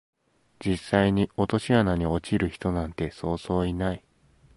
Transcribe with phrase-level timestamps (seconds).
[0.59, 4.03] 実際に落とし穴に落ちる人なんてそうそういない